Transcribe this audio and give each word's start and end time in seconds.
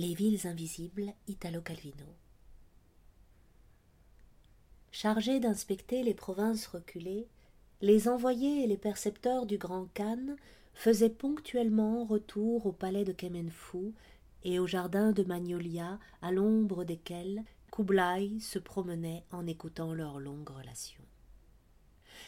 Les 0.00 0.14
villes 0.14 0.46
invisibles 0.46 1.12
Italo 1.26 1.60
Calvino. 1.60 2.06
Chargés 4.92 5.40
d'inspecter 5.40 6.04
les 6.04 6.14
provinces 6.14 6.68
reculées, 6.68 7.26
les 7.80 8.06
envoyés 8.06 8.62
et 8.62 8.68
les 8.68 8.76
percepteurs 8.76 9.44
du 9.44 9.58
Grand 9.58 9.88
Khan 9.94 10.36
faisaient 10.72 11.10
ponctuellement 11.10 12.04
retour 12.04 12.64
au 12.66 12.70
palais 12.70 13.04
de 13.04 13.10
Kemenfou 13.10 13.92
et 14.44 14.60
au 14.60 14.68
jardin 14.68 15.10
de 15.10 15.24
Magnolia 15.24 15.98
à 16.22 16.30
l'ombre 16.30 16.84
desquels 16.84 17.42
Kublai 17.72 18.38
se 18.38 18.60
promenait 18.60 19.24
en 19.32 19.48
écoutant 19.48 19.94
leurs 19.94 20.20
longues 20.20 20.50
relations. 20.50 21.02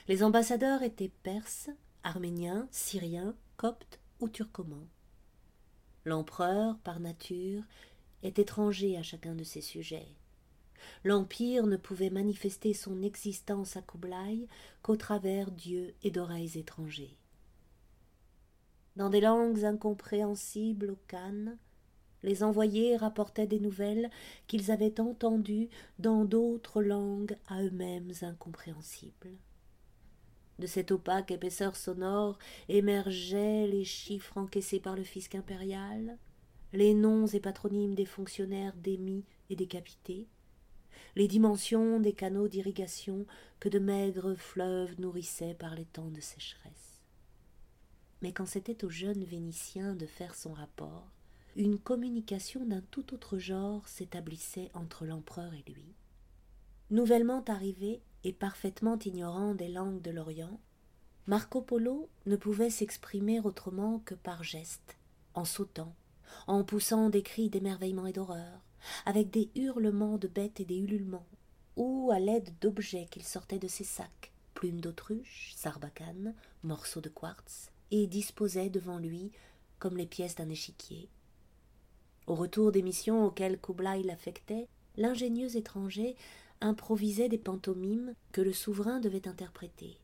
Les 0.08 0.24
ambassadeurs 0.24 0.82
étaient 0.82 1.12
perses, 1.22 1.70
arméniens, 2.02 2.66
syriens, 2.72 3.36
coptes 3.56 4.00
ou 4.18 4.28
turcomans. 4.28 4.88
L'empereur, 6.04 6.78
par 6.78 7.00
nature, 7.00 7.62
est 8.22 8.38
étranger 8.38 8.96
à 8.96 9.02
chacun 9.02 9.34
de 9.34 9.44
ces 9.44 9.60
sujets. 9.60 10.08
L'Empire 11.04 11.66
ne 11.66 11.76
pouvait 11.76 12.10
manifester 12.10 12.72
son 12.74 13.02
existence 13.02 13.76
à 13.76 13.82
Kublai 13.82 14.46
qu'au 14.82 14.96
travers 14.96 15.50
d'yeux 15.50 15.94
et 16.02 16.10
d'oreilles 16.10 16.58
étrangers. 16.58 17.16
Dans 18.96 19.10
des 19.10 19.20
langues 19.20 19.64
incompréhensibles 19.64 20.90
au 20.90 20.98
Khan, 21.06 21.56
les 22.22 22.42
envoyés 22.42 22.96
rapportaient 22.96 23.46
des 23.46 23.60
nouvelles 23.60 24.10
qu'ils 24.46 24.70
avaient 24.70 25.00
entendues 25.00 25.68
dans 25.98 26.24
d'autres 26.24 26.82
langues 26.82 27.36
à 27.48 27.62
eux-mêmes 27.62 28.12
incompréhensibles. 28.22 29.36
De 30.60 30.66
cette 30.66 30.90
opaque 30.90 31.30
épaisseur 31.30 31.74
sonore 31.74 32.38
émergeaient 32.68 33.66
les 33.66 33.86
chiffres 33.86 34.36
encaissés 34.36 34.78
par 34.78 34.94
le 34.94 35.04
fisc 35.04 35.34
impérial, 35.34 36.18
les 36.74 36.92
noms 36.92 37.26
et 37.26 37.40
patronymes 37.40 37.94
des 37.94 38.04
fonctionnaires 38.04 38.76
démis 38.76 39.24
et 39.48 39.56
décapités, 39.56 40.26
les 41.16 41.28
dimensions 41.28 41.98
des 41.98 42.12
canaux 42.12 42.46
d'irrigation 42.46 43.24
que 43.58 43.70
de 43.70 43.78
maigres 43.78 44.34
fleuves 44.34 45.00
nourrissaient 45.00 45.54
par 45.54 45.74
les 45.74 45.86
temps 45.86 46.10
de 46.10 46.20
sécheresse. 46.20 47.00
Mais 48.20 48.32
quand 48.32 48.44
c'était 48.46 48.84
au 48.84 48.90
jeune 48.90 49.24
Vénitien 49.24 49.94
de 49.94 50.04
faire 50.04 50.34
son 50.34 50.52
rapport, 50.52 51.10
une 51.56 51.78
communication 51.78 52.66
d'un 52.66 52.82
tout 52.90 53.14
autre 53.14 53.38
genre 53.38 53.88
s'établissait 53.88 54.70
entre 54.74 55.06
l'empereur 55.06 55.54
et 55.54 55.72
lui. 55.72 55.94
Nouvellement 56.90 57.42
arrivé 57.48 58.02
et 58.24 58.32
parfaitement 58.32 58.98
ignorant 59.04 59.54
des 59.54 59.68
langues 59.68 60.02
de 60.02 60.10
l'Orient, 60.10 60.60
Marco 61.26 61.60
Polo 61.60 62.08
ne 62.26 62.36
pouvait 62.36 62.70
s'exprimer 62.70 63.40
autrement 63.40 64.00
que 64.04 64.14
par 64.14 64.42
gestes, 64.42 64.96
en 65.34 65.44
sautant, 65.44 65.94
en 66.46 66.64
poussant 66.64 67.10
des 67.10 67.22
cris 67.22 67.50
d'émerveillement 67.50 68.06
et 68.06 68.12
d'horreur, 68.12 68.60
avec 69.06 69.30
des 69.30 69.50
hurlements 69.54 70.18
de 70.18 70.28
bêtes 70.28 70.60
et 70.60 70.64
des 70.64 70.78
ululements, 70.78 71.26
ou 71.76 72.10
à 72.12 72.18
l'aide 72.18 72.50
d'objets 72.60 73.06
qu'il 73.10 73.22
sortait 73.22 73.58
de 73.58 73.68
ses 73.68 73.84
sacs, 73.84 74.32
plumes 74.54 74.80
d'autruche, 74.80 75.52
sarbacane, 75.56 76.34
morceaux 76.62 77.00
de 77.00 77.08
quartz, 77.08 77.70
et 77.90 78.06
disposait 78.06 78.70
devant 78.70 78.98
lui 78.98 79.30
comme 79.78 79.96
les 79.96 80.06
pièces 80.06 80.34
d'un 80.34 80.48
échiquier. 80.48 81.08
Au 82.26 82.34
retour 82.34 82.70
des 82.70 82.82
missions 82.82 83.24
auxquelles 83.24 83.60
Kublai 83.60 84.02
l'affectait, 84.02 84.68
l'ingénieux 84.96 85.56
étranger 85.56 86.16
improvisait 86.60 87.28
des 87.28 87.38
pantomimes 87.38 88.14
que 88.32 88.40
le 88.40 88.52
souverain 88.52 89.00
devait 89.00 89.28
interpréter. 89.28 89.98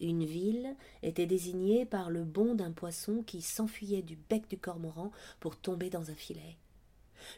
Une 0.00 0.24
ville 0.24 0.76
était 1.02 1.26
désignée 1.26 1.86
par 1.86 2.10
le 2.10 2.24
bond 2.24 2.54
d'un 2.54 2.72
poisson 2.72 3.22
qui 3.22 3.40
s'enfuyait 3.40 4.02
du 4.02 4.16
bec 4.28 4.48
du 4.48 4.58
cormoran 4.58 5.10
pour 5.40 5.56
tomber 5.56 5.90
dans 5.90 6.10
un 6.10 6.14
filet 6.14 6.58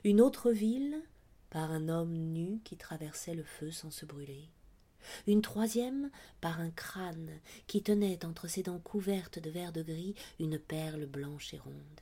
une 0.04 0.20
autre 0.20 0.50
ville 0.50 1.02
par 1.50 1.70
un 1.70 1.88
homme 1.88 2.14
nu 2.14 2.60
qui 2.64 2.76
traversait 2.76 3.34
le 3.34 3.44
feu 3.44 3.70
sans 3.70 3.90
se 3.90 4.04
brûler, 4.04 4.48
une 5.26 5.42
troisième 5.42 6.10
par 6.40 6.60
un 6.60 6.70
crâne 6.70 7.40
qui 7.66 7.82
tenait 7.82 8.24
entre 8.24 8.48
ses 8.48 8.62
dents 8.62 8.80
couvertes 8.80 9.38
de 9.38 9.50
verre 9.50 9.72
de 9.72 9.82
gris 9.82 10.14
une 10.38 10.58
perle 10.58 11.06
blanche 11.06 11.54
et 11.54 11.58
ronde. 11.58 12.00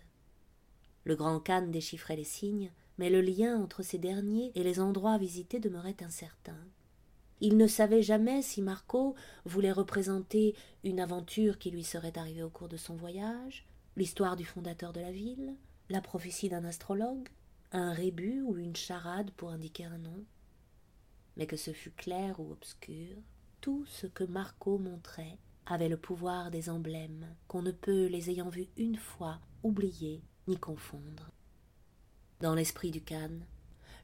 Le 1.04 1.14
grand 1.14 1.38
Khan 1.38 1.68
déchiffrait 1.68 2.16
les 2.16 2.24
signes, 2.24 2.72
mais 2.98 3.10
le 3.10 3.20
lien 3.20 3.56
entre 3.60 3.82
ces 3.82 3.98
derniers 3.98 4.52
et 4.54 4.62
les 4.62 4.80
endroits 4.80 5.18
visités 5.18 5.60
demeurait 5.60 6.02
incertain. 6.02 6.58
Il 7.40 7.56
ne 7.58 7.66
savait 7.66 8.02
jamais 8.02 8.40
si 8.40 8.62
Marco 8.62 9.14
voulait 9.44 9.72
représenter 9.72 10.54
une 10.84 11.00
aventure 11.00 11.58
qui 11.58 11.70
lui 11.70 11.84
serait 11.84 12.16
arrivée 12.16 12.42
au 12.42 12.48
cours 12.48 12.68
de 12.68 12.78
son 12.78 12.96
voyage, 12.96 13.66
l'histoire 13.96 14.36
du 14.36 14.44
fondateur 14.44 14.92
de 14.92 15.00
la 15.00 15.12
ville, 15.12 15.54
la 15.90 16.00
prophétie 16.00 16.48
d'un 16.48 16.64
astrologue, 16.64 17.28
un 17.72 17.92
rébut 17.92 18.40
ou 18.42 18.56
une 18.56 18.76
charade 18.76 19.30
pour 19.32 19.50
indiquer 19.50 19.84
un 19.84 19.98
nom. 19.98 20.24
Mais 21.36 21.46
que 21.46 21.56
ce 21.56 21.72
fût 21.72 21.90
clair 21.90 22.40
ou 22.40 22.52
obscur, 22.52 23.16
tout 23.60 23.84
ce 23.86 24.06
que 24.06 24.24
Marco 24.24 24.78
montrait 24.78 25.38
avait 25.66 25.88
le 25.88 25.96
pouvoir 25.96 26.50
des 26.50 26.70
emblèmes 26.70 27.26
qu'on 27.48 27.62
ne 27.62 27.72
peut, 27.72 28.06
les 28.06 28.30
ayant 28.30 28.48
vus 28.48 28.68
une 28.76 28.96
fois, 28.96 29.40
oublier 29.62 30.22
ni 30.46 30.56
confondre. 30.56 31.30
Dans 32.40 32.54
l'esprit 32.54 32.90
du 32.90 33.00
Khan, 33.00 33.30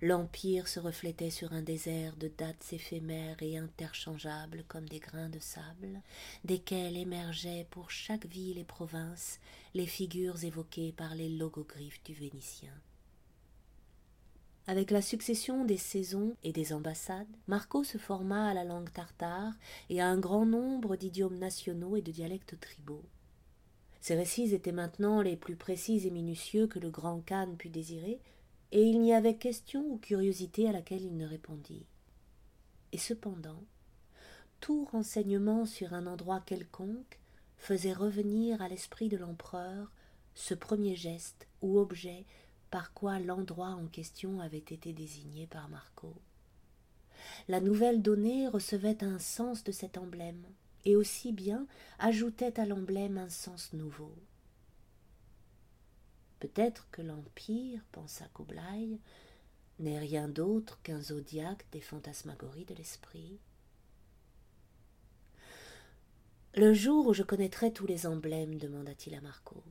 l'Empire 0.01 0.67
se 0.67 0.81
reflétait 0.81 1.29
sur 1.29 1.53
un 1.53 1.61
désert 1.61 2.17
de 2.17 2.29
dates 2.29 2.73
éphémères 2.73 3.43
et 3.43 3.59
interchangeables 3.59 4.65
comme 4.69 4.89
des 4.89 5.01
grains 5.01 5.29
de 5.29 5.39
sable, 5.39 6.01
desquels 6.43 6.97
émergeaient 6.97 7.67
pour 7.71 7.91
chaque 7.91 8.25
ville 8.25 8.57
et 8.57 8.65
province 8.65 9.39
les 9.75 9.85
figures 9.85 10.43
évoquées 10.45 10.93
par 10.93 11.15
les 11.15 11.29
logogryphes 11.29 12.03
du 12.05 12.15
Vénitien. 12.15 12.73
Avec 14.67 14.91
la 14.91 15.03
succession 15.03 15.67
des 15.67 15.77
saisons 15.77 16.35
et 16.43 16.53
des 16.53 16.73
ambassades, 16.73 17.37
Marco 17.49 17.85
se 17.85 17.99
forma 17.99 18.49
à 18.49 18.55
la 18.55 18.65
langue 18.65 18.93
tartare 18.93 19.53
et 19.91 20.01
à 20.01 20.07
un 20.07 20.19
grand 20.19 20.47
nombre 20.47 20.97
d'idiomes 20.97 21.39
nationaux 21.39 21.97
et 21.97 22.03
de 22.03 22.13
dialectes 22.13 22.59
tribaux. 22.59 23.05
Ses 24.03 24.17
récits 24.17 24.53
étaient 24.53 24.73
maintenant 24.73 25.23
les 25.23 25.37
plus 25.37 25.55
précis 25.55 26.05
et 26.05 26.11
minutieux 26.11 26.67
que 26.67 26.81
le 26.81 26.91
grand 26.91 27.21
Khan 27.21 27.55
pût 27.57 27.69
désirer, 27.69 28.19
et 28.73 28.83
il 28.83 29.01
n'y 29.01 29.15
avait 29.15 29.37
question 29.37 29.87
ou 29.87 29.97
curiosité 29.97 30.69
à 30.69 30.73
laquelle 30.73 31.03
il 31.03 31.17
ne 31.17 31.25
répondit. 31.25 31.87
Et 32.91 32.99
cependant, 32.99 33.63
tout 34.59 34.89
renseignement 34.91 35.67
sur 35.67 35.95
un 35.95 36.09
endroit 36.09 36.41
quelconque 36.41 37.21
faisait 37.59 37.93
revenir 37.93 38.61
à 38.61 38.69
l'esprit 38.69 39.09
de 39.09 39.17
l'empereur 39.17 39.93
ce 40.35 40.55
premier 40.55 40.97
geste 40.97 41.47
ou 41.61 41.79
objet 41.79 42.25
par 42.73 42.93
quoi 42.95 43.21
l'endroit 43.21 43.69
en 43.69 43.87
question 43.87 44.41
avait 44.41 44.59
été 44.59 44.93
désigné 44.93 45.47
par 45.47 45.69
Marco. 45.69 46.13
La 47.47 47.61
nouvelle 47.61 48.03
donnée 48.03 48.49
recevait 48.49 49.05
un 49.05 49.21
sens 49.21 49.63
de 49.63 49.71
cet 49.71 49.97
emblème, 49.97 50.43
et 50.85 50.97
aussi 50.97 51.33
bien 51.33 51.67
ajoutait 51.99 52.59
à 52.59 52.67
l'emblème 52.67 53.19
un 53.19 53.29
sens 53.29 53.73
nouveau. 53.73 54.15
Peut-être 56.41 56.89
que 56.91 57.03
l'Empire, 57.03 57.85
pensa 57.93 58.27
Kublai, 58.35 58.99
n'est 59.79 59.99
rien 59.99 60.29
d'autre 60.29 60.81
qu'un 60.83 61.01
zodiaque 61.01 61.65
des 61.71 61.81
fantasmagories 61.81 62.65
de 62.65 62.75
l'esprit. 62.75 63.39
Le 66.55 66.75
jour 66.75 67.07
où 67.07 67.15
je 67.15 67.23
connaîtrai 67.23 67.73
tous 67.73 67.87
les 67.87 68.07
emblèmes, 68.07 68.59
demanda-t-il 68.59 69.15
à 69.15 69.21
Marco, 69.21 69.63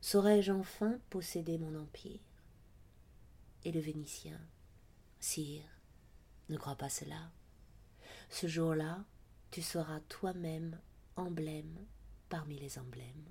saurai-je 0.00 0.52
enfin 0.52 0.98
posséder 1.10 1.58
mon 1.58 1.74
empire? 1.74 2.20
Et 3.64 3.72
le 3.72 3.80
Vénitien. 3.80 4.40
Sire, 5.18 5.64
ne 6.48 6.56
crois 6.56 6.76
pas 6.76 6.88
cela. 6.88 7.30
Ce 8.28 8.46
jour-là, 8.46 9.04
tu 9.50 9.62
seras 9.62 10.00
toi-même 10.08 10.78
emblème 11.16 11.86
parmi 12.28 12.58
les 12.58 12.78
emblèmes. 12.78 13.28